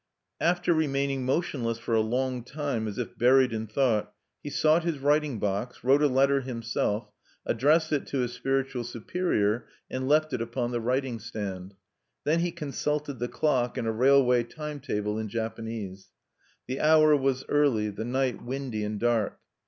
[0.39, 4.97] After remaining motionless for a long time, as if buried in thought, he sought his
[4.97, 7.11] writing box, wrote a letter himself,
[7.45, 11.75] addressed it to his spiritual superior, and left it upon the writing stand.
[12.23, 16.07] Then he consulted the clock, and a railway time table in Japanese.
[16.65, 19.37] The hour was early; the night windy and dark.